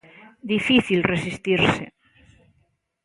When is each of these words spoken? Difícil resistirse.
Difícil 0.53 0.99
resistirse. 1.13 1.85